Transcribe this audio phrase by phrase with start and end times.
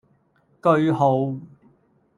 [0.61, 1.37] 句號